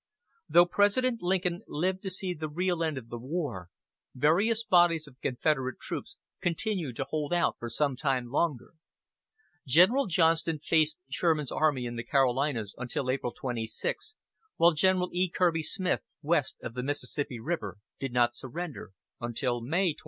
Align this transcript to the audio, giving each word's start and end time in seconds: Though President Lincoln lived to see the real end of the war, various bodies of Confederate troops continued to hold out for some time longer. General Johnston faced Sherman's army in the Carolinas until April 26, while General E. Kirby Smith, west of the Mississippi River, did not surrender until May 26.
Though 0.49 0.65
President 0.65 1.21
Lincoln 1.21 1.61
lived 1.67 2.01
to 2.01 2.09
see 2.09 2.33
the 2.33 2.49
real 2.49 2.83
end 2.83 2.97
of 2.97 3.09
the 3.09 3.19
war, 3.19 3.69
various 4.15 4.63
bodies 4.63 5.05
of 5.07 5.21
Confederate 5.21 5.79
troops 5.79 6.17
continued 6.41 6.95
to 6.95 7.05
hold 7.07 7.31
out 7.31 7.57
for 7.59 7.69
some 7.69 7.95
time 7.95 8.31
longer. 8.31 8.71
General 9.67 10.07
Johnston 10.07 10.57
faced 10.57 10.97
Sherman's 11.11 11.51
army 11.51 11.85
in 11.85 11.97
the 11.97 12.03
Carolinas 12.03 12.73
until 12.79 13.11
April 13.11 13.31
26, 13.39 14.15
while 14.55 14.71
General 14.71 15.11
E. 15.13 15.29
Kirby 15.29 15.61
Smith, 15.61 16.01
west 16.23 16.55
of 16.63 16.73
the 16.73 16.81
Mississippi 16.81 17.39
River, 17.39 17.77
did 17.99 18.11
not 18.11 18.35
surrender 18.35 18.93
until 19.19 19.61
May 19.61 19.93
26. 19.93 19.97